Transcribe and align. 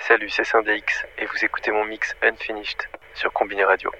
Salut, 0.00 0.30
c'est 0.30 0.44
Syndex 0.44 1.04
et 1.18 1.26
vous 1.26 1.44
écoutez 1.44 1.70
mon 1.70 1.84
mix 1.84 2.16
Unfinished 2.22 2.88
sur 3.14 3.30
Combini 3.34 3.62
Radio. 3.62 3.90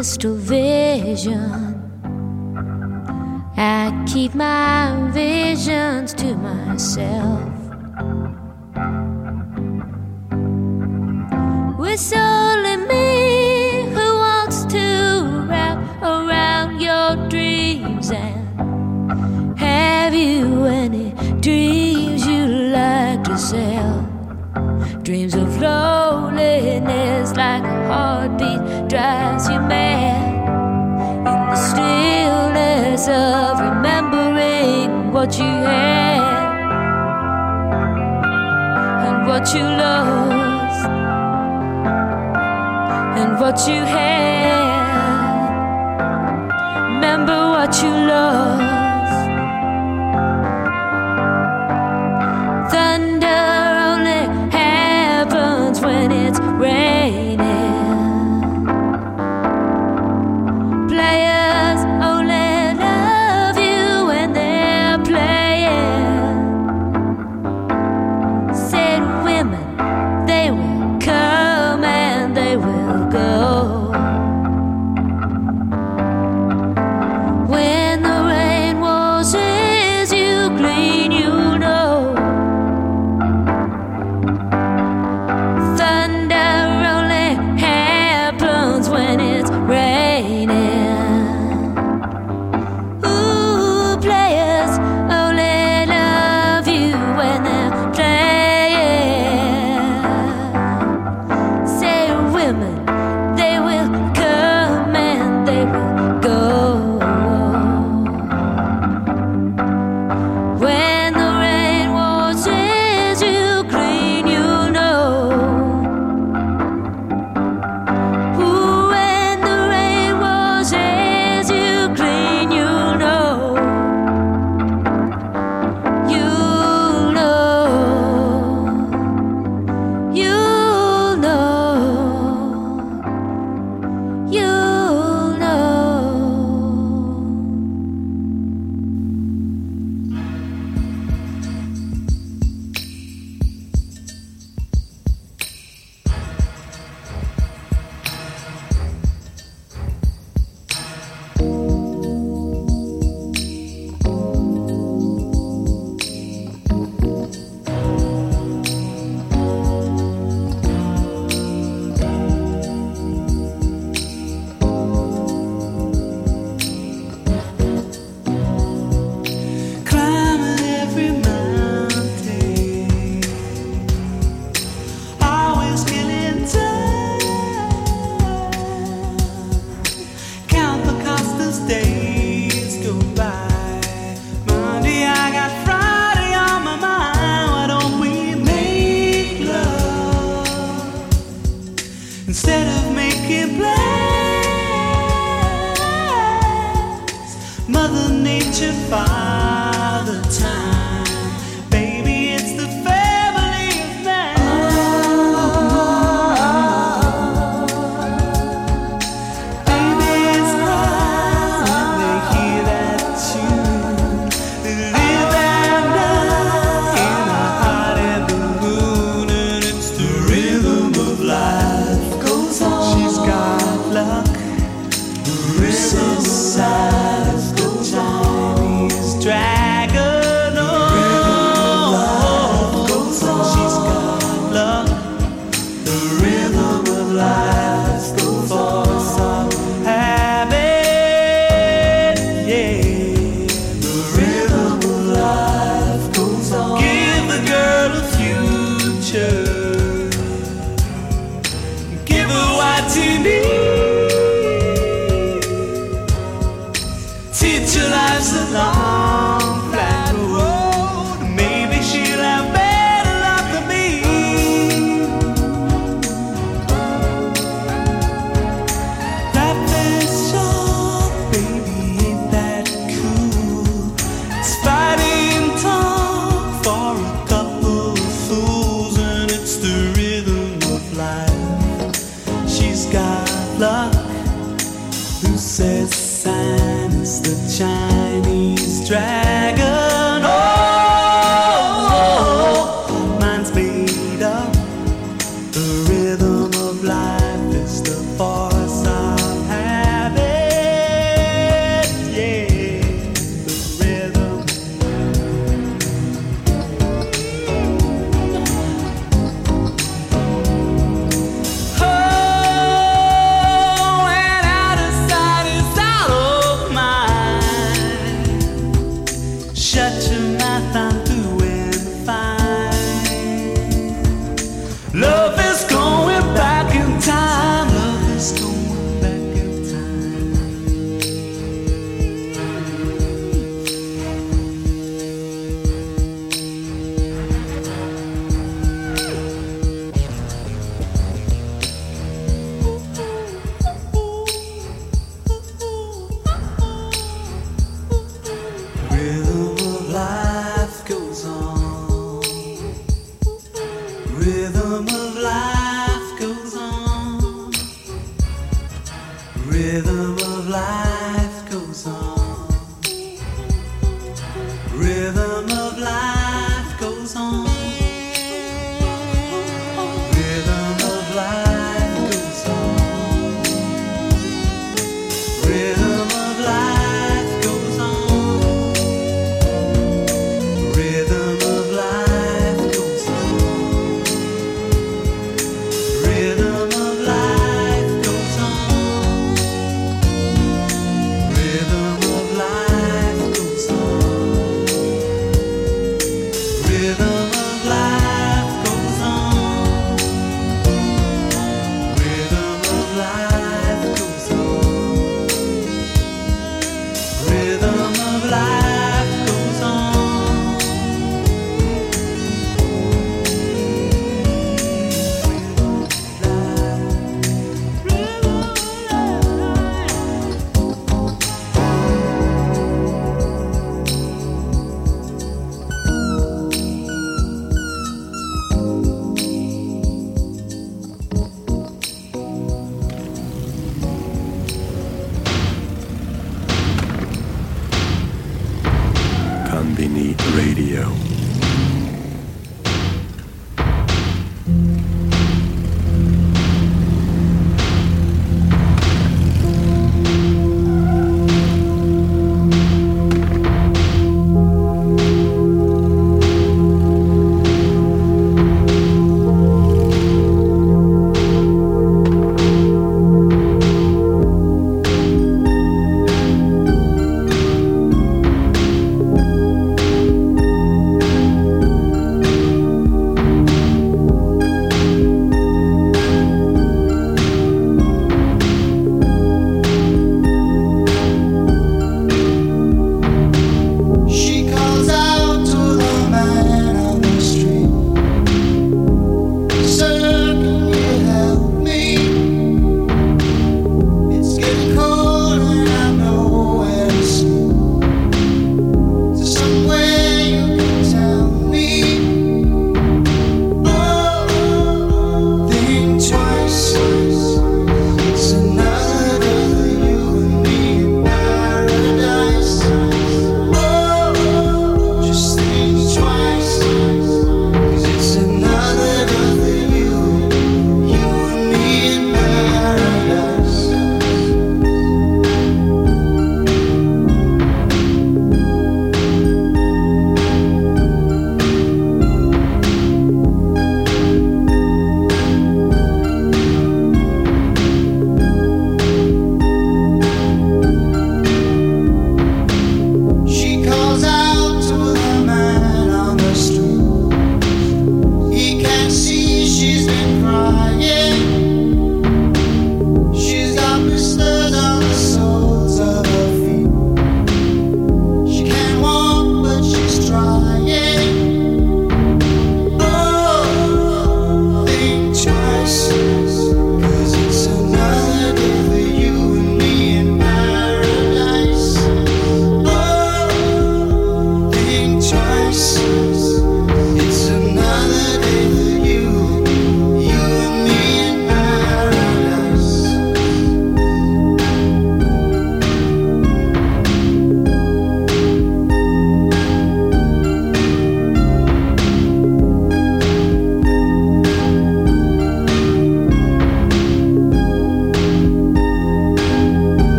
crystal 0.00 0.34
vision. 0.34 1.76
I 3.58 3.92
keep 4.10 4.34
my 4.34 5.10
visions 5.12 6.14
to 6.14 6.34
myself. 6.36 7.49
what 39.40 39.54
you 39.54 39.62
lost 39.62 40.84
and 43.20 43.40
what 43.40 43.58
you 43.66 43.80
had. 43.82 44.76
Remember 46.92 47.48
what 47.48 47.82
you 47.82 47.88
lost. 47.88 48.49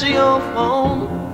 You. 0.00 0.06
You 0.06 0.14
not 0.14 0.20
your 0.20 0.40
phone. 0.54 1.32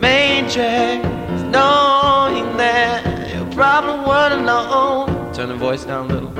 main 0.00 0.44
is 0.46 1.42
knowing 1.42 2.56
that 2.56 3.34
your 3.34 3.44
problem 3.52 4.08
weren't 4.08 4.40
alone. 4.40 5.34
Turn 5.34 5.48
the 5.48 5.56
voice 5.56 5.84
down 5.84 6.10
a 6.10 6.14
little. 6.14 6.30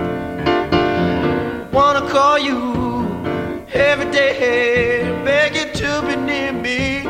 Wanna 1.72 2.08
call 2.08 2.38
you 2.38 3.06
every 3.74 4.10
day, 4.10 5.02
beg 5.24 5.54
you 5.54 5.72
to 5.74 6.02
be 6.06 6.16
near 6.16 6.52
me. 6.52 7.06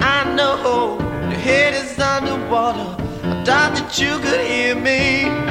I 0.00 0.32
know 0.36 0.98
your 1.22 1.40
head 1.40 1.74
is 1.74 1.98
underwater. 1.98 2.96
I 3.24 3.44
thought 3.44 3.74
that 3.74 3.98
you 3.98 4.18
could 4.20 4.46
hear 4.46 4.76
me. 4.76 5.47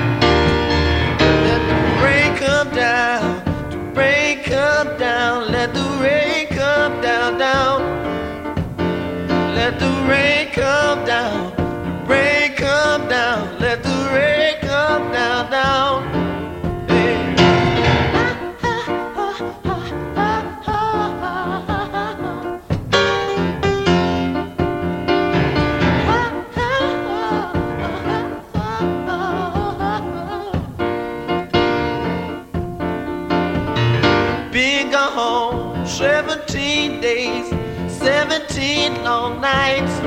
17 38.58 39.04
long 39.04 39.40
nights. 39.40 40.02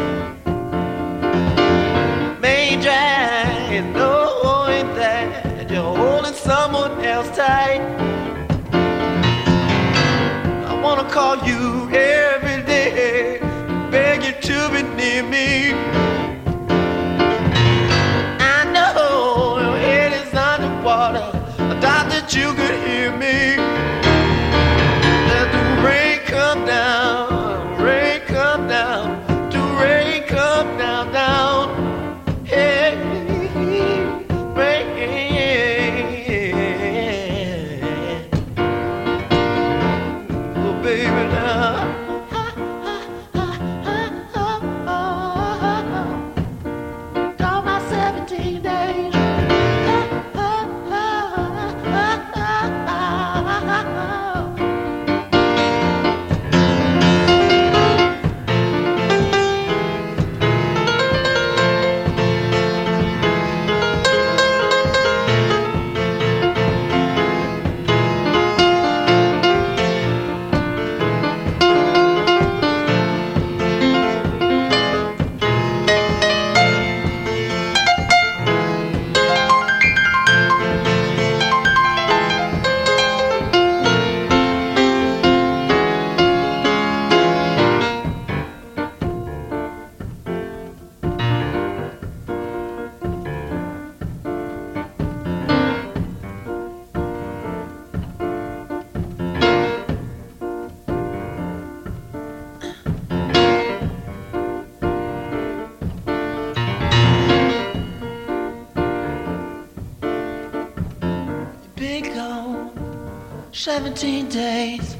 May 2.40 2.76
drag 2.82 3.72
and 3.78 3.92
knowing 3.92 4.88
that 4.96 5.70
you're 5.70 5.94
holding 5.96 6.34
someone 6.34 7.00
else 7.04 7.28
tight. 7.36 7.80
I 10.66 10.80
wanna 10.82 11.08
call 11.08 11.36
you 11.46 11.88
every 11.94 12.64
day, 12.64 13.38
beg 13.88 14.24
you 14.24 14.32
to 14.48 14.68
be 14.72 14.82
near 14.98 15.22
me. 15.22 15.72
I 18.56 18.64
know 18.74 19.60
your 19.62 19.78
head 19.78 20.12
is 20.12 20.34
underwater. 20.34 21.30
I 21.72 21.74
thought 21.80 22.06
that 22.14 22.34
you 22.34 22.52
could 22.54 22.76
hear 22.84 23.16
me. 23.16 23.59
17 113.60 114.30
days, 114.30 114.96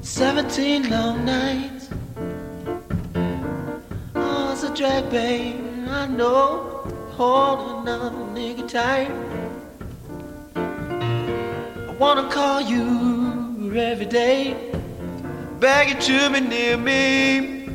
17 0.00 0.90
long 0.90 1.24
nights. 1.24 1.88
Oh, 4.16 4.50
it's 4.50 4.64
a 4.64 4.74
drag, 4.74 5.08
babe. 5.08 5.54
I 5.88 6.08
know, 6.08 6.82
holding 7.12 7.86
another 7.86 8.10
nigga 8.34 8.66
tight. 8.68 9.12
I 10.56 11.94
wanna 11.96 12.28
call 12.28 12.60
you 12.60 13.72
every 13.76 14.06
day, 14.06 14.56
beg 15.60 15.90
you 15.90 16.00
to 16.08 16.30
be 16.32 16.40
near 16.40 16.76
me. 16.76 17.68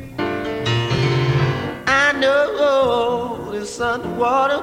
I 1.86 2.12
know 2.20 3.50
it's 3.54 3.80
underwater, 3.80 4.62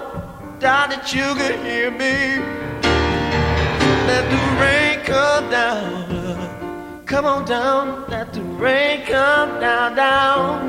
doubt 0.59 0.91
that 0.91 1.11
you 1.11 1.33
can 1.33 1.65
hear 1.65 1.89
me. 1.89 2.37
Let 4.05 4.29
the 4.29 4.61
rain 4.61 4.82
come 5.13 5.49
down. 5.49 7.05
Come 7.05 7.25
on 7.25 7.45
down. 7.45 8.05
Let 8.09 8.33
the 8.33 8.41
rain 8.63 9.05
come 9.05 9.59
down, 9.59 9.95
down. 9.95 10.59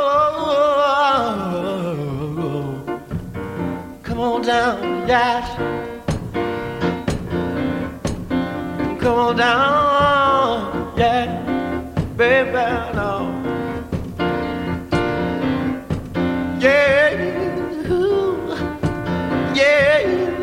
Come 4.02 4.20
on 4.20 4.42
down, 4.42 5.08
yeah. 5.08 5.40
Come 9.00 9.18
on 9.26 9.36
down, 9.36 10.94
yeah. 10.98 11.26
Baby, 12.16 12.66
no. 12.98 13.10
Yeah. 16.58 17.37
Ooh. 19.58 19.60
Yeah. 19.60 20.37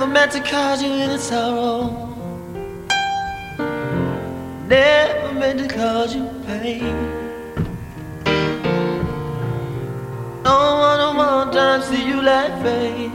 never 0.00 0.12
meant 0.12 0.32
to 0.32 0.40
cause 0.40 0.82
you 0.82 0.90
any 0.92 1.18
sorrow. 1.18 2.08
Never 4.66 5.32
meant 5.34 5.58
to 5.58 5.68
cause 5.68 6.14
you 6.14 6.24
pain. 6.46 6.80
No 10.42 10.56
one, 10.84 10.98
no 11.00 11.12
one 11.16 11.52
time 11.52 11.82
see 11.82 12.08
you 12.08 12.22
like 12.22 12.50
pain. 12.62 13.09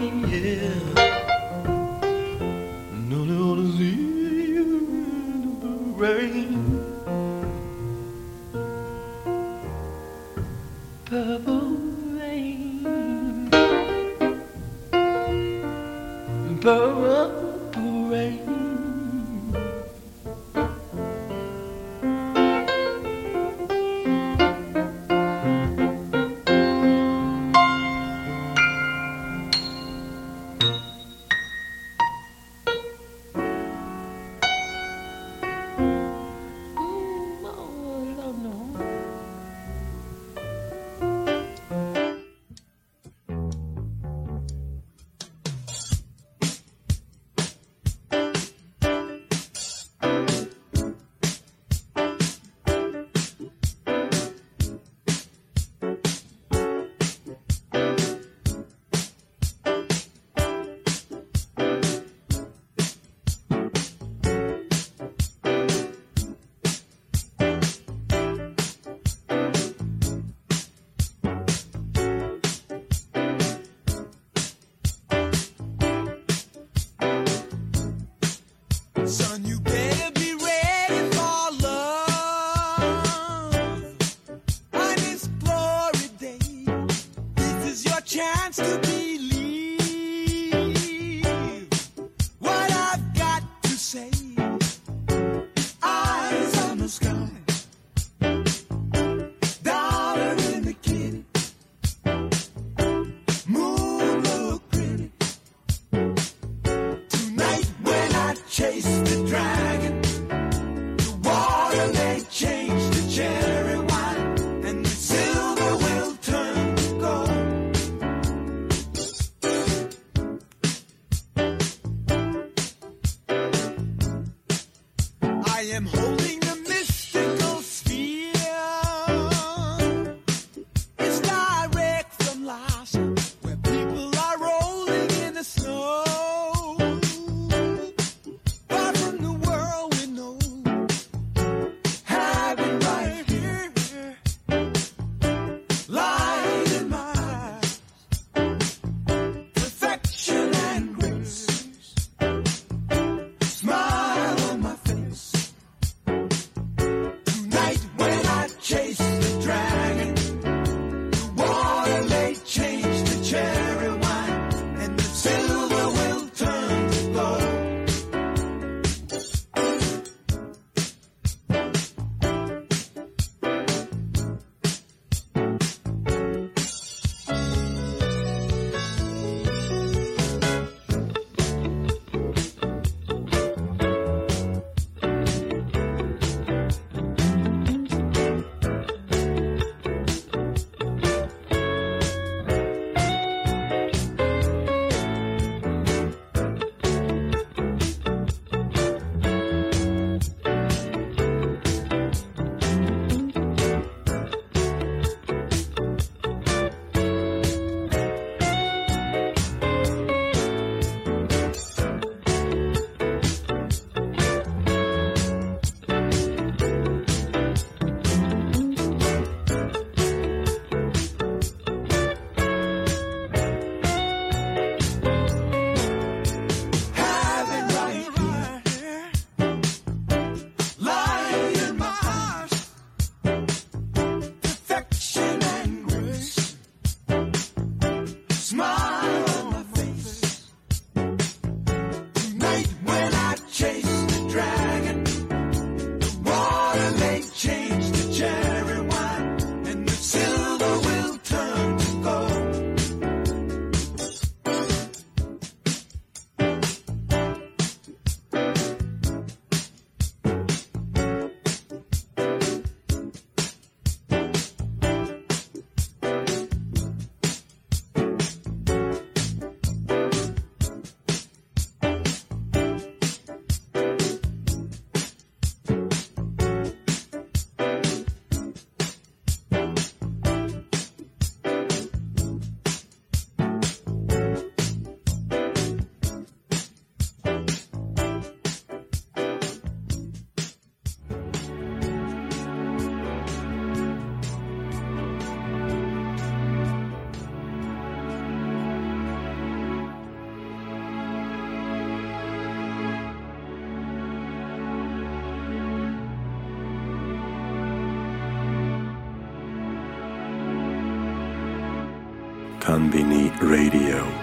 Konbini 312.76 313.32
Radio. 313.40 314.15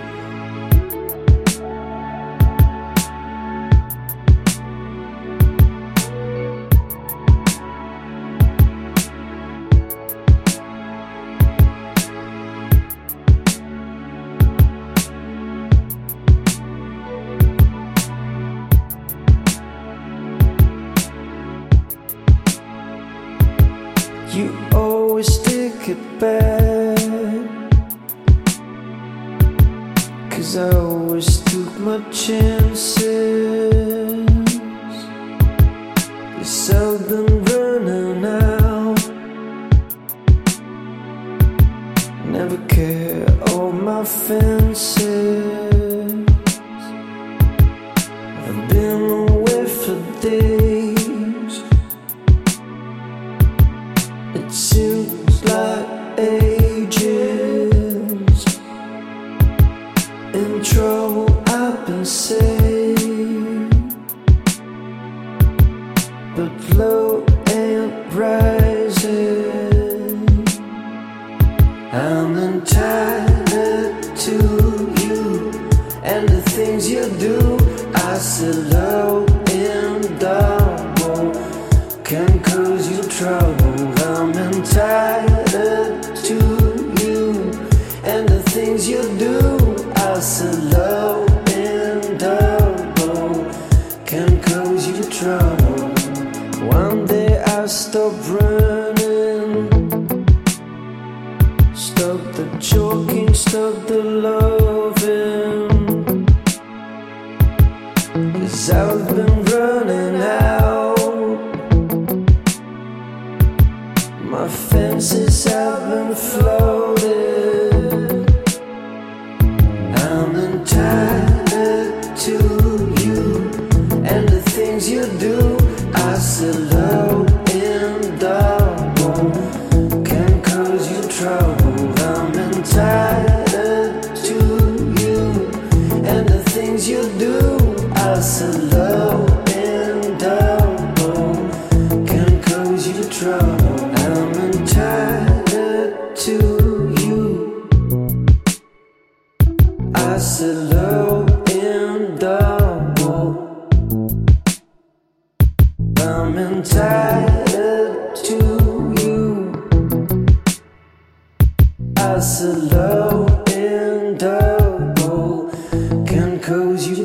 blood. 55.43 56.02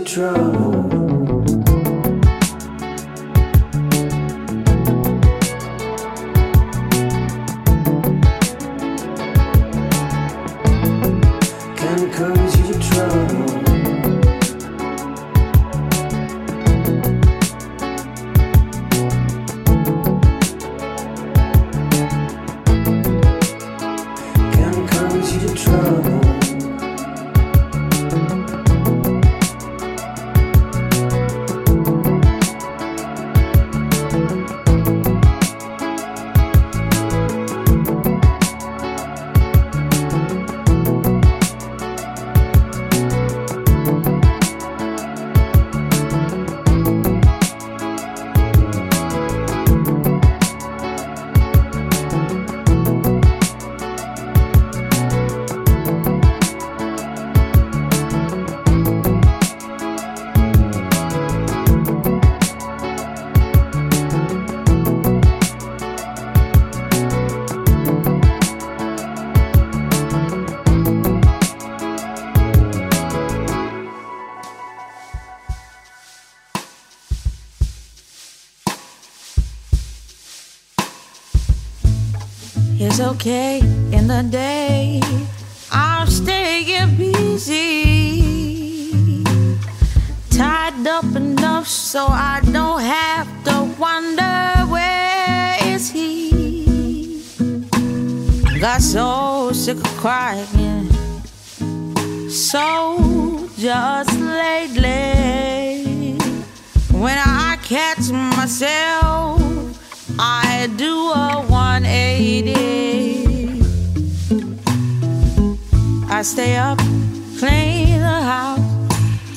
trouble. 0.07 0.76
okay 83.27 83.59
in 83.91 84.07
the 84.07 84.23
day. 84.23 85.01
I'm 85.69 86.07
staying 86.07 86.95
busy, 86.95 88.23
tied 90.29 90.87
up 90.87 91.03
enough 91.13 91.67
so 91.67 92.05
I 92.07 92.39
don't 92.53 92.79
have 92.79 93.27
to 93.43 93.67
wonder 93.77 94.63
where 94.71 95.57
is 95.65 95.91
he. 95.91 97.21
Got 98.61 98.81
so 98.81 99.51
sick 99.51 99.77
of 99.77 99.97
crying, 99.97 100.89
so 102.29 103.49
just 103.57 104.17
lately 104.19 106.15
when 106.93 107.17
I 107.17 107.57
catch 107.61 108.09
myself. 108.09 109.43
I 110.19 110.67
do 110.77 111.11
a 111.11 111.45
180. 111.47 112.66
stay 116.27 116.57
up, 116.57 116.77
clean 117.39 118.01
the 118.01 118.21
house. 118.33 118.59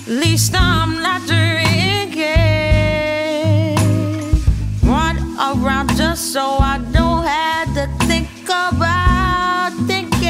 At 0.03 0.09
least 0.09 0.53
I'm 0.57 1.01
not 1.01 1.21
drinking. 1.25 2.27
Run 4.83 5.17
around 5.39 5.97
just 5.97 6.33
so 6.33 6.43
I 6.43 6.79
don't 6.91 7.23
have 7.25 7.69
to 7.75 7.87
think 8.07 8.29
about 8.45 9.71
thinking. 9.87 10.21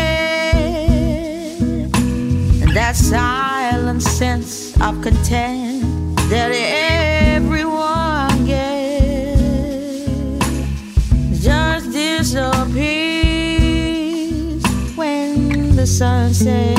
And 2.63 2.77
that 2.77 2.95
silent 2.95 4.03
sense 4.03 4.79
of 4.83 5.01
content. 5.01 5.70
The. 16.01 16.79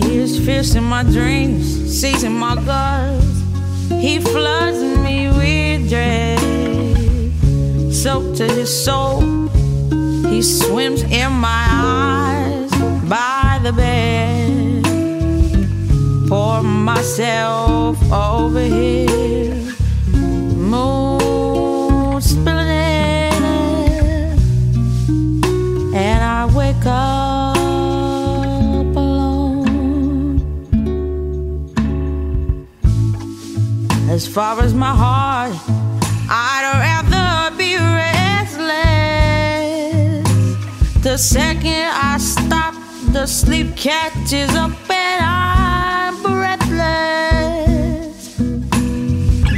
He 0.00 0.16
is 0.18 0.38
fierce 0.44 0.76
in 0.76 0.84
my 0.84 1.02
dreams, 1.02 1.66
seizing 2.00 2.34
my 2.34 2.54
guts. 2.54 3.26
He 3.90 4.20
floods 4.20 4.80
me 5.00 5.26
with 5.28 5.88
dread, 5.88 6.38
soaked 7.92 8.36
to 8.36 8.46
his 8.46 8.70
soul. 8.84 9.22
He 10.30 10.40
swims 10.40 11.02
in 11.02 11.32
my 11.32 11.66
eyes 11.68 12.70
by 13.08 13.58
the 13.64 13.72
bed. 13.72 14.84
Pour 16.28 16.62
myself 16.62 17.98
over 18.12 18.60
here, 18.60 19.41
far 34.32 34.60
as 34.60 34.72
my 34.72 34.94
heart, 34.94 35.52
I'd 36.30 36.64
rather 36.80 37.54
be 37.54 37.76
restless. 37.76 38.64
The 41.02 41.18
second 41.18 41.90
I 41.92 42.16
stop, 42.18 42.74
the 43.12 43.26
sleep 43.26 43.76
catches 43.76 44.54
up 44.54 44.70
and 44.88 45.22
I'm 45.22 46.22
breathless. 46.22 46.78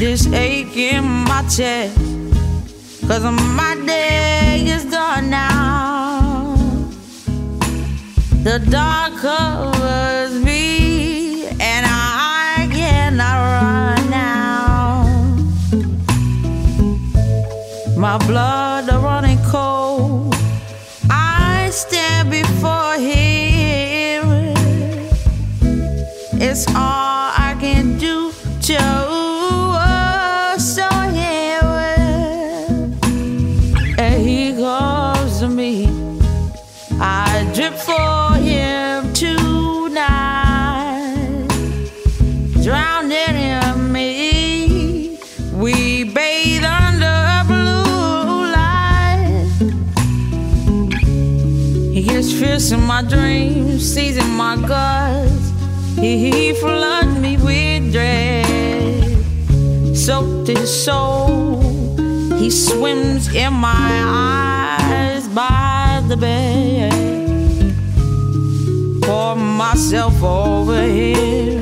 This 0.00 0.26
ache 0.32 0.76
in 0.76 1.04
my 1.04 1.42
chest, 1.42 1.96
cause 3.06 3.22
my 3.22 3.80
day 3.86 4.64
is 4.66 4.84
done 4.86 5.30
now. 5.30 6.56
The 8.42 8.58
dark 8.70 9.14
covers 9.18 9.73
It's 26.56 26.68
all 26.68 26.76
I 26.76 27.56
can 27.58 27.98
do 27.98 28.30
to 28.68 28.78
oh, 28.78 30.56
show 30.56 30.96
him. 31.10 31.64
And 33.98 34.22
he 34.22 34.52
comes 34.52 35.40
to 35.40 35.48
me. 35.48 35.88
I 37.00 37.50
drip 37.56 37.74
for 37.74 38.36
him 38.38 39.12
tonight, 39.12 40.68
drowning 42.62 43.34
in 43.34 43.90
me. 43.92 45.18
We 45.54 46.04
bathe 46.04 46.62
under 46.62 47.42
blue 47.48 48.46
light. 48.54 49.50
He 51.92 52.02
gets 52.04 52.32
fierce 52.32 52.70
in 52.70 52.80
my 52.82 53.02
dreams, 53.02 53.82
seizing 53.92 54.30
my 54.36 54.54
guts. 54.54 55.03
He, 56.04 56.52
floods 56.52 57.18
me 57.18 57.38
with 57.38 57.90
dread, 57.90 58.44
soaked 59.96 60.48
his 60.48 60.84
soul. 60.84 61.62
He 62.36 62.50
swims 62.50 63.34
in 63.34 63.54
my 63.54 63.90
eyes 64.04 65.26
by 65.28 66.02
the 66.06 66.18
bed. 66.18 66.92
Pour 69.02 69.34
myself 69.34 70.22
over 70.22 70.82
here, 70.82 71.53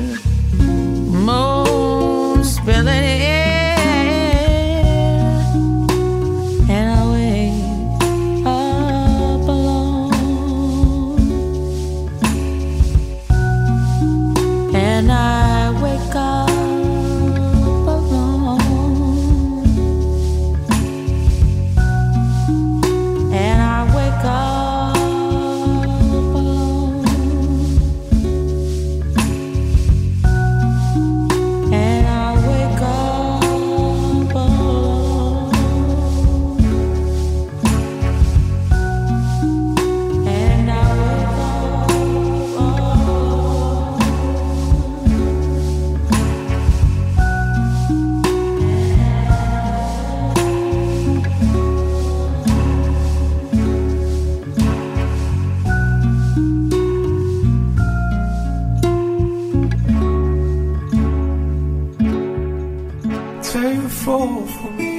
A 63.55 63.87
fall 63.87 64.47
for 64.47 64.71
me. 64.71 64.92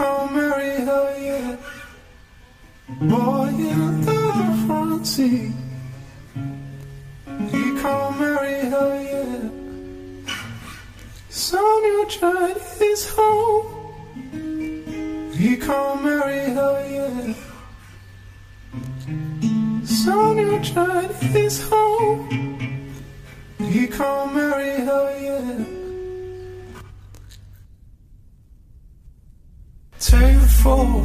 Hail 0.00 0.28
Mary, 0.32 0.76
hell 0.86 1.20
yeah. 1.20 1.56
Boy 3.02 3.48
in 3.48 4.00
the 4.00 4.64
front 4.66 5.06
seat. 5.06 5.52
He 7.52 7.64
called 7.82 8.16
Mary, 8.18 8.60
hell 8.72 8.94
yeah. 8.98 9.50
Son, 11.28 11.84
your 11.84 12.06
child 12.06 12.56
is 12.80 13.10
home. 13.10 13.66
He 15.34 15.58
called 15.58 16.02
Mary, 16.02 16.48
hell 16.56 16.80
yeah. 16.88 17.34
Son, 19.84 20.38
your 20.38 20.60
child 20.62 21.14
is 21.36 21.60
home. 21.68 22.24
He 23.58 23.86
called 23.86 24.32
Mary, 24.32 24.80
hell 24.80 25.20
yeah. 25.20 25.79
fofo. 30.62 31.02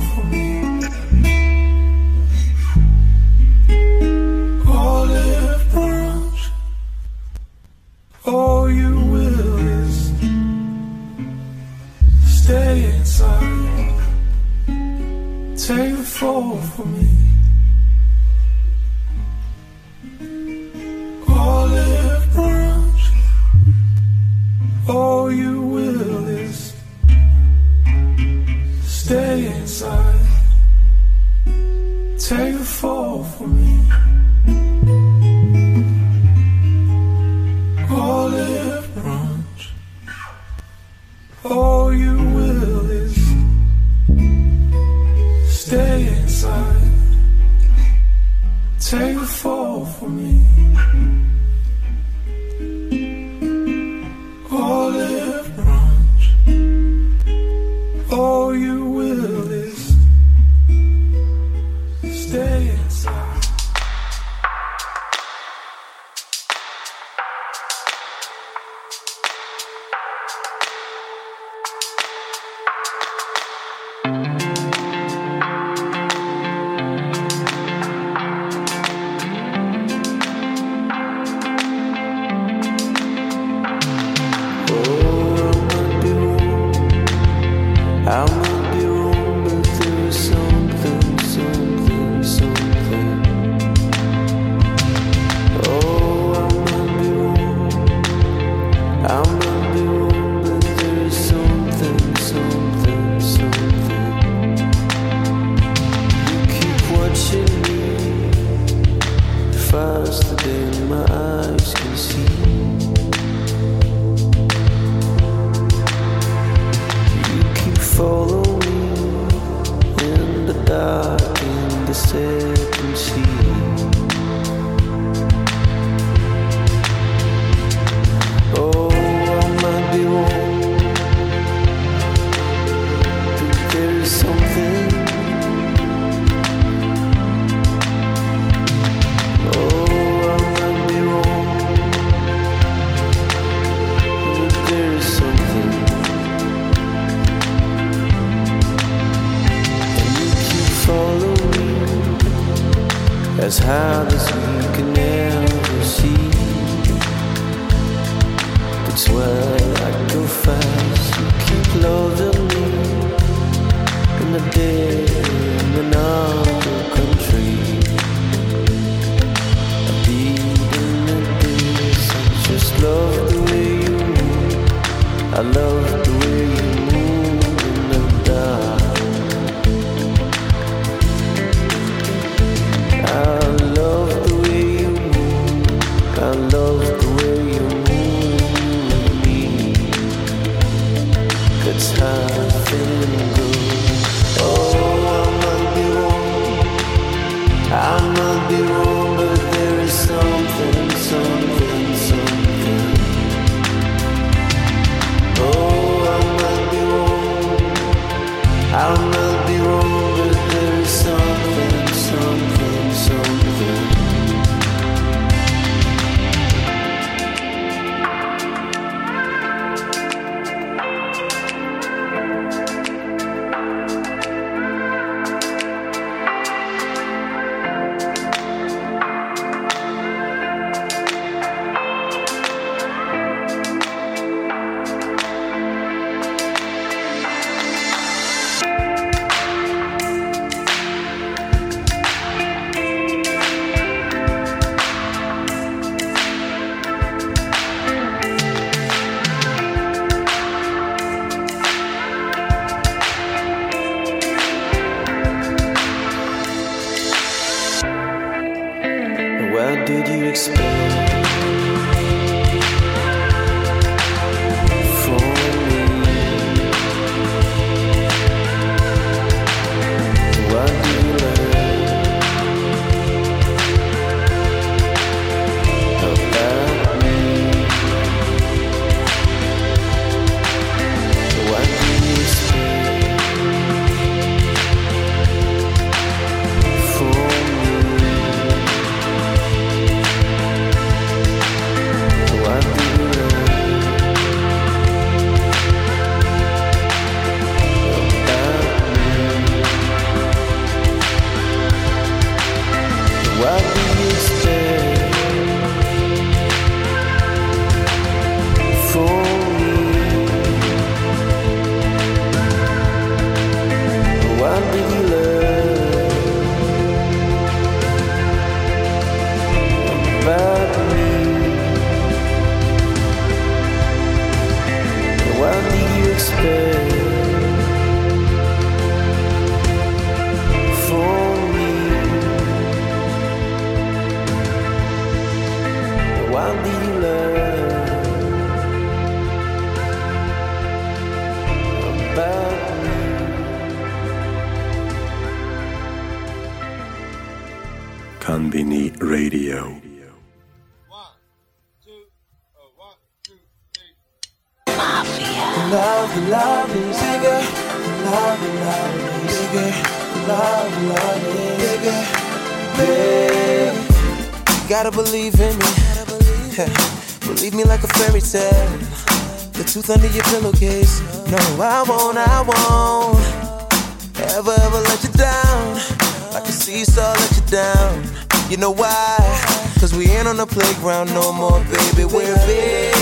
Playground 380.55 381.13
no 381.13 381.33
more, 381.33 381.59
baby. 381.65 382.05
We're 382.05 382.39
big 382.47 382.95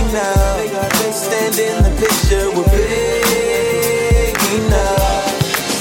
enough. 0.00 1.12
Stand 1.12 1.58
in 1.58 1.76
the 1.84 1.92
picture, 2.00 2.48
we're 2.56 2.64
big 2.72 4.32
now. 4.72 5.20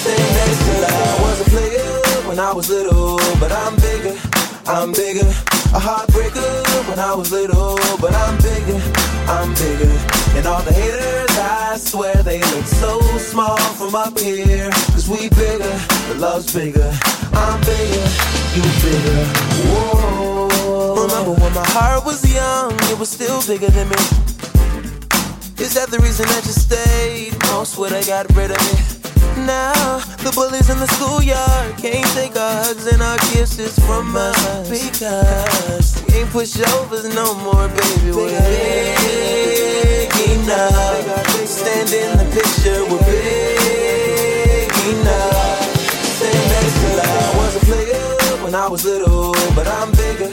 Stand 0.03 0.29
next 0.35 0.59
to 0.67 0.73
I 0.83 1.15
was 1.23 1.37
a 1.39 1.49
player 1.49 1.87
when 2.27 2.39
I 2.39 2.51
was 2.51 2.67
little, 2.69 3.15
but 3.39 3.53
I'm 3.53 3.75
bigger. 3.77 4.19
I'm 4.67 4.91
bigger. 4.91 5.29
A 5.71 5.79
heartbreaker 5.79 6.51
when 6.89 6.99
I 6.99 7.15
was 7.15 7.31
little, 7.31 7.79
but 8.01 8.13
I'm 8.13 8.35
bigger. 8.43 8.81
I'm 9.31 9.53
bigger. 9.53 9.95
And 10.35 10.45
all 10.45 10.61
the 10.61 10.73
haters, 10.73 11.37
I 11.39 11.77
swear 11.77 12.21
they 12.21 12.41
look 12.51 12.65
so 12.65 12.99
small 13.17 13.57
from 13.79 13.95
up 13.95 14.19
here. 14.19 14.69
Cause 14.91 15.07
we 15.07 15.29
bigger, 15.29 15.75
the 16.09 16.15
love's 16.19 16.53
bigger. 16.53 16.91
I'm 17.31 17.61
bigger, 17.61 18.05
you 18.55 18.63
bigger. 18.83 19.23
Whoa. 19.71 20.02
Heart 21.73 22.05
was 22.05 22.21
young, 22.31 22.71
it 22.93 22.99
was 22.99 23.09
still 23.09 23.41
bigger 23.47 23.65
than 23.65 23.89
me. 23.89 23.97
Is 25.57 25.73
that 25.73 25.89
the 25.89 25.97
reason 26.05 26.29
that 26.29 26.45
you 26.45 26.53
stayed? 26.53 27.33
Most 27.49 27.79
would 27.79 27.91
have 27.91 28.05
got 28.05 28.29
rid 28.37 28.51
of 28.53 28.61
me. 28.61 28.77
Now, 29.49 29.97
the 30.21 30.29
bullies 30.35 30.69
in 30.69 30.77
the 30.77 30.85
schoolyard 30.85 31.73
can't 31.81 32.05
take 32.13 32.37
our 32.37 32.61
hugs 32.61 32.85
and 32.85 33.01
our 33.01 33.17
kisses 33.33 33.73
from 33.89 34.13
us. 34.15 34.69
Because 34.69 35.97
we 36.05 36.21
ain't 36.21 36.29
pushovers 36.29 37.09
no 37.09 37.33
more, 37.41 37.65
baby. 37.65 38.13
We're 38.13 38.29
big 39.01 40.13
enough. 40.29 41.25
Stand 41.49 41.89
in 41.89 42.21
the 42.21 42.29
picture, 42.37 42.85
we're 42.85 43.01
big 43.01 44.69
enough. 44.93 45.73
Stand 46.21 46.37
next 46.53 46.77
to 46.85 47.01
I 47.01 47.33
was 47.33 47.55
a 47.57 47.65
player 47.65 47.97
when 48.45 48.53
I 48.53 48.67
was 48.69 48.85
little, 48.85 49.33
but 49.57 49.65
I'm 49.65 49.89
bigger. 49.97 50.29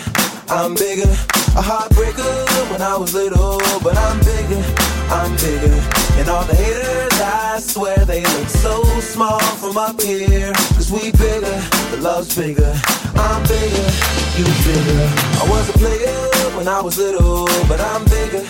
I'm 0.50 0.74
bigger. 0.74 1.08
A 1.54 1.62
heartbreaker 1.62 2.70
when 2.72 2.82
I 2.82 2.96
was 2.96 3.14
little, 3.14 3.58
but 3.84 3.96
I'm 3.96 4.18
bigger. 4.18 4.60
I'm 5.06 5.30
bigger. 5.36 5.78
And 6.18 6.28
all 6.28 6.42
the 6.42 6.56
haters, 6.56 7.20
I 7.20 7.60
swear 7.60 8.04
they 8.04 8.24
look 8.24 8.48
so 8.48 8.82
small 8.98 9.38
from 9.62 9.78
up 9.78 10.00
here. 10.02 10.52
Cause 10.74 10.90
we 10.90 11.12
bigger, 11.12 11.56
the 11.92 11.98
love's 12.00 12.34
bigger. 12.34 12.74
I'm 13.14 13.42
bigger, 13.46 13.86
you 14.34 14.46
bigger. 14.66 15.06
I 15.38 15.46
was 15.48 15.68
a 15.70 15.78
player 15.78 16.18
when 16.56 16.66
I 16.66 16.80
was 16.82 16.98
little, 16.98 17.46
but 17.68 17.80
I'm 17.80 18.04
bigger. 18.06 18.44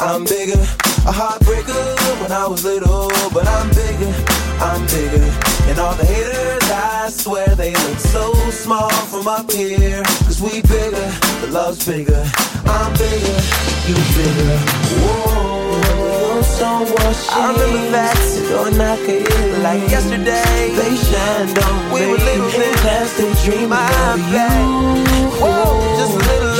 I'm 0.00 0.24
bigger. 0.24 0.60
A 1.06 1.12
heartbreaker 1.14 2.20
when 2.20 2.32
I 2.32 2.48
was 2.48 2.64
little, 2.64 3.10
but 3.32 3.46
I'm 3.46 3.68
bigger. 3.70 4.43
I'm 4.60 4.82
bigger. 4.86 5.24
And 5.68 5.78
all 5.78 5.94
the 5.94 6.04
haters, 6.04 6.70
I 6.70 7.08
swear 7.10 7.48
they 7.54 7.72
look 7.72 7.98
so 7.98 8.32
small 8.50 8.90
from 8.90 9.28
up 9.28 9.50
here. 9.50 10.02
Cause 10.24 10.40
we 10.40 10.62
bigger, 10.62 11.10
the 11.40 11.48
love's 11.50 11.86
bigger. 11.86 12.24
I'm 12.66 12.92
bigger, 12.92 13.38
you 13.88 13.96
bigger. 14.14 14.58
Whoa. 15.02 15.94
So 16.42 16.66
I 16.66 17.52
remember 17.52 17.90
that 17.90 18.16
door 18.48 18.70
knocker 18.70 19.24
like 19.62 19.90
yesterday. 19.90 20.70
They 20.76 20.94
shined 20.96 21.58
on 21.58 21.92
we 21.92 22.06
were 22.06 22.18
little 22.18 22.50
then. 22.50 22.74
Past 22.84 23.16
they 23.18 23.32
dream 23.44 23.70
my 23.70 23.88
back. 24.30 24.60
Whoa, 25.40 25.96
just 25.98 26.16
little 26.16 26.53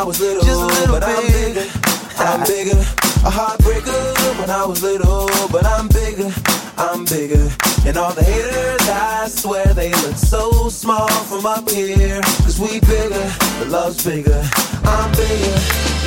I 0.00 0.02
was 0.02 0.18
little, 0.18 0.42
just 0.42 0.62
a 0.62 0.64
little 0.64 0.98
but 0.98 1.04
I'm 1.04 1.26
bigger. 1.26 1.68
I'm 2.16 2.40
bigger. 2.46 2.80
A 3.20 3.30
heartbreaker 3.30 4.40
when 4.40 4.48
I 4.48 4.64
was 4.64 4.82
little, 4.82 5.28
but 5.52 5.66
I'm 5.66 5.88
bigger. 5.88 6.32
I'm 6.78 7.04
bigger. 7.04 7.52
And 7.84 7.98
all 7.98 8.14
the 8.14 8.24
haters, 8.24 8.80
I 8.88 9.28
swear 9.28 9.66
they 9.74 9.90
look 10.00 10.16
so 10.16 10.70
small 10.70 11.06
from 11.28 11.44
up 11.44 11.68
here. 11.68 12.22
Cause 12.40 12.58
we 12.58 12.80
bigger, 12.80 13.28
the 13.60 13.66
love's 13.68 14.02
bigger. 14.02 14.40
I'm 14.88 15.12
bigger, 15.12 15.56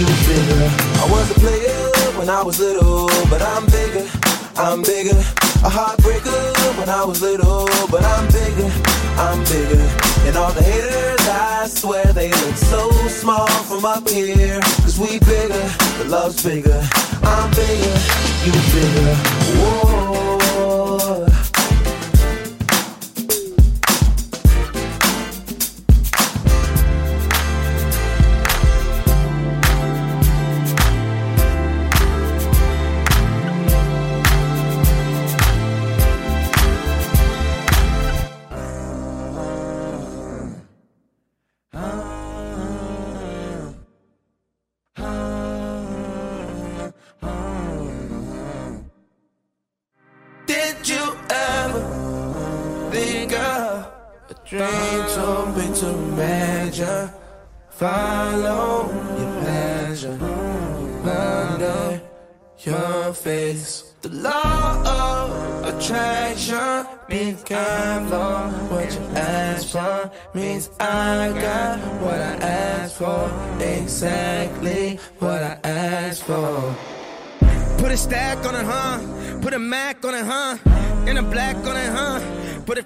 you 0.01 0.09
bigger. 0.25 0.65
I 0.97 1.05
was 1.13 1.29
a 1.29 1.37
player 1.37 2.17
when 2.17 2.31
I 2.31 2.41
was 2.41 2.59
little, 2.59 3.05
but 3.29 3.43
I'm 3.43 3.67
bigger. 3.67 4.09
I'm 4.57 4.81
bigger. 4.81 5.19
A 5.61 5.69
heartbreaker 5.69 6.79
when 6.79 6.89
I 6.89 7.05
was 7.05 7.21
little, 7.21 7.69
but 7.91 8.03
I'm 8.03 8.25
bigger. 8.33 8.73
I'm 9.21 9.37
bigger. 9.45 9.85
And 10.25 10.35
all 10.35 10.51
the 10.51 10.63
haters, 10.63 11.27
I 11.29 11.67
swear 11.67 12.05
they 12.11 12.31
look 12.31 12.55
so 12.55 12.92
small 13.13 13.47
from 13.47 13.85
up 13.85 14.09
here. 14.09 14.59
Cause 14.81 14.99
we 14.99 15.19
bigger, 15.19 15.69
the 15.99 16.05
love's 16.07 16.43
bigger. 16.43 16.81
I'm 17.23 17.49
bigger, 17.51 17.97
you 18.45 18.51
bigger. 18.73 19.15
Whoa. 19.59 21.42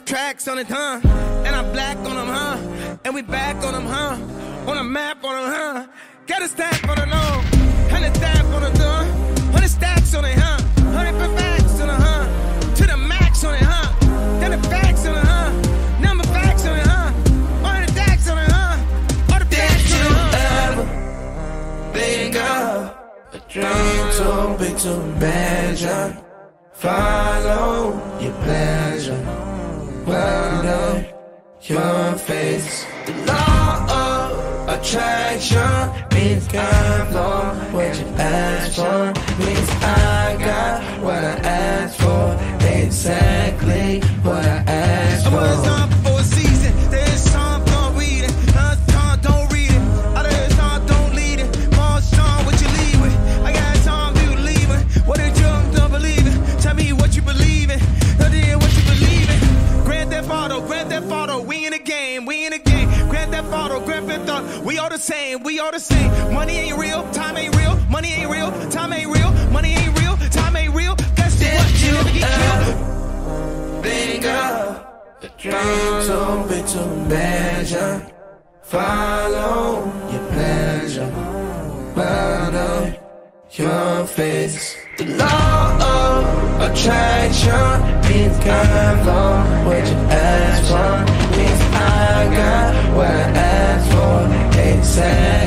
Tracks 0.07 0.47
on 0.47 0.57
it, 0.57 0.67
huh? 0.67 1.01
And 1.45 1.53
I'm 1.53 1.69
black 1.73 1.97
on 1.97 2.15
them, 2.15 2.27
huh? 2.27 2.97
And 3.03 3.13
we 3.13 3.21
back 3.21 3.57
on 3.57 3.73
them, 3.73 3.85
huh? 3.85 4.17
On 4.71 4.77
a 4.77 4.83
map 4.83 5.21
on 5.23 5.35
them, 5.35 5.53
huh? 5.53 5.87
Got 6.25 6.41
a 6.41 6.47
stack 6.47 6.87
on 6.87 6.97
it, 6.97 7.07
no. 7.07 7.43
And 7.93 8.05
a 8.05 8.15
stack 8.15 8.45
on 8.45 8.63
it, 8.63 8.77
huh? 8.77 9.03
Hundred 9.51 9.69
stacks 9.69 10.15
on 10.15 10.23
it, 10.23 10.39
huh? 10.39 10.61
Hundred 10.97 11.37
facts 11.37 11.81
on 11.81 11.89
it, 11.89 11.99
huh? 12.07 12.75
To 12.75 12.87
the 12.87 12.97
max 12.97 13.43
on 13.43 13.53
it, 13.55 13.61
huh? 13.61 14.39
Then 14.39 14.51
the 14.51 14.69
facts 14.69 15.05
on 15.05 15.17
it, 15.17 15.25
huh? 15.25 15.51
Number 15.99 16.23
facts 16.23 16.65
on 16.65 16.77
it, 16.77 16.87
huh? 16.87 17.11
All 17.67 17.81
the 17.81 17.91
stacks 17.91 18.29
on 18.29 18.37
it, 18.37 18.49
huh? 18.49 19.33
All 19.33 19.39
the 19.39 19.45
facts 19.45 19.93
on 19.93 19.99
it, 19.99 20.11
huh? 20.15 20.83
Think 21.93 22.35
of 22.37 22.95
a 23.33 23.39
dream 23.49 24.03
too 24.17 24.57
big 24.57 24.77
to 24.77 25.01
imagine. 25.01 26.23
Follow 26.71 28.19
your 28.21 28.33
pleasure. 28.43 29.46
Wonder 30.07 31.05
your 31.63 32.13
face. 32.15 32.85
The 33.05 33.13
law 33.25 33.85
of 33.89 34.79
attraction 34.79 36.07
means 36.15 36.47
kind 36.47 37.09
for 37.11 37.75
what 37.75 37.99
you 37.99 38.07
ask 38.15 38.75
for. 38.77 39.13
Means 39.43 39.69
the 65.77 65.83
same. 65.83 66.33
Money 66.33 66.57
ain't 66.57 66.77
real, 66.77 67.09
time 67.11 67.37
ain't 67.37 67.55
real. 67.55 67.75
Money 67.89 68.13
ain't 68.13 68.29
real, 68.29 68.49
time 68.69 68.93
ain't 68.93 69.11
real. 69.15 69.31
Money 69.51 69.73
ain't 69.75 69.99
real, 69.99 70.15
time 70.29 70.55
ain't 70.55 70.73
real. 70.73 70.95
Guess 71.15 71.33
what? 71.55 71.69
You 71.83 71.91
never 71.91 72.13
get 72.17 72.29
killed. 72.39 72.67
Think 73.83 74.25
of 74.25 74.85
a 75.21 75.29
dream 75.43 75.93
too 76.07 76.49
big 76.49 76.65
to 76.73 76.81
imagine. 77.01 77.97
Follow 78.63 79.85
your 80.11 80.25
pleasure. 80.33 81.11
Wonder 81.95 82.97
your 83.51 84.07
face. 84.07 84.75
The 84.97 85.05
law 85.21 85.65
of 85.93 86.71
attraction 86.71 87.77
means 88.09 88.37
kind 88.43 88.97
for 89.05 89.31
what 89.65 89.83
you 89.91 89.99
ask 90.09 90.63
for. 90.71 90.91
Means 91.37 91.61
I 91.71 92.29
got 92.39 92.95
what 92.97 93.07
I 93.07 93.47
asked 93.69 93.91
for. 93.93 94.17
Exactly 94.59 95.37
what 95.37 95.46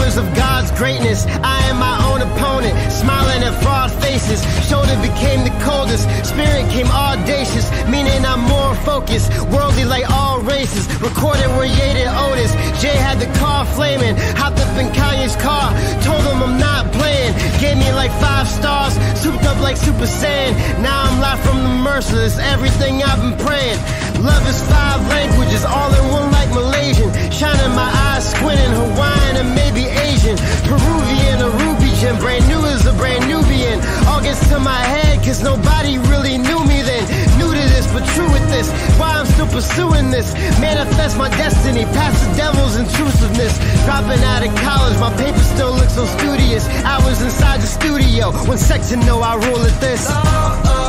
flowers 0.00 0.16
of 0.16 0.34
God's 0.34 0.59
greatness. 0.80 1.26
I 1.44 1.60
am 1.68 1.76
my 1.76 1.96
own 2.08 2.24
opponent, 2.24 2.72
smiling 2.90 3.44
at 3.44 3.52
fraud 3.62 3.92
faces. 4.00 4.40
Shoulder 4.64 4.96
became 5.04 5.44
the 5.44 5.52
coldest, 5.60 6.08
spirit 6.24 6.64
came 6.72 6.88
audacious, 6.88 7.68
meaning 7.92 8.24
I'm 8.24 8.40
more 8.48 8.72
focused. 8.88 9.28
Worldly 9.52 9.84
like 9.84 10.08
all 10.08 10.40
races, 10.40 10.88
recorded 11.04 11.52
where 11.52 11.68
Ye 11.68 12.08
Otis. 12.24 12.52
Jay 12.80 12.96
had 12.96 13.20
the 13.20 13.28
car 13.38 13.66
flaming, 13.76 14.16
hopped 14.40 14.58
up 14.64 14.72
in 14.80 14.88
Kanye's 14.96 15.36
car, 15.36 15.68
told 16.00 16.24
him 16.24 16.40
I'm 16.40 16.58
not 16.58 16.90
playing. 16.96 17.36
Gave 17.60 17.76
me 17.76 17.92
like 17.92 18.12
five 18.16 18.48
stars, 18.48 18.96
souped 19.20 19.44
up 19.44 19.60
like 19.60 19.76
Super 19.76 20.08
Saiyan. 20.08 20.56
Now 20.80 20.96
I'm 21.04 21.20
live 21.20 21.40
from 21.44 21.58
the 21.60 21.74
merciless, 21.90 22.38
everything 22.38 23.02
I've 23.02 23.20
been 23.20 23.36
praying. 23.44 23.76
Love 24.24 24.44
is 24.48 24.56
five 24.72 25.00
languages, 25.12 25.62
all 25.62 25.92
in 25.92 26.04
one 26.08 26.32
like 26.32 26.48
Malaysian. 26.56 27.10
Shining 27.30 27.74
my 27.76 27.90
eyes, 28.08 28.24
squinting 28.32 28.72
Hawaiian 28.80 29.36
and 29.44 29.50
maybe 29.54 29.84
Asian. 29.84 30.09
Peruvian, 30.20 31.40
Arubian, 31.40 32.20
brand 32.20 32.46
new 32.46 32.60
as 32.66 32.84
a 32.84 32.92
brand 32.92 33.26
Nubian. 33.26 33.80
All 34.06 34.20
gets 34.20 34.46
to 34.50 34.58
my 34.58 34.76
head, 34.76 35.18
cause 35.24 35.42
nobody 35.42 35.96
really 35.96 36.36
knew 36.36 36.60
me 36.60 36.82
then. 36.82 37.04
New 37.38 37.48
to 37.48 37.64
this, 37.72 37.90
but 37.90 38.04
true 38.12 38.28
with 38.28 38.46
this. 38.50 38.68
Why 39.00 39.16
I'm 39.16 39.24
still 39.24 39.46
pursuing 39.48 40.10
this. 40.10 40.34
Manifest 40.60 41.16
my 41.16 41.30
destiny, 41.30 41.84
past 41.96 42.20
the 42.20 42.36
devil's 42.36 42.76
intrusiveness. 42.76 43.56
Dropping 43.86 44.22
out 44.24 44.44
of 44.44 44.54
college, 44.60 45.00
my 45.00 45.12
paper 45.16 45.40
still 45.56 45.72
looks 45.72 45.94
so 45.94 46.04
studious. 46.04 46.68
I 46.84 47.02
was 47.02 47.22
inside 47.22 47.60
the 47.60 47.66
studio, 47.66 48.30
when 48.46 48.58
sex 48.58 48.92
and 48.92 49.04
know 49.06 49.20
I 49.20 49.36
rule 49.36 49.64
at 49.64 49.80
this. 49.80 50.04
Of 50.06 50.79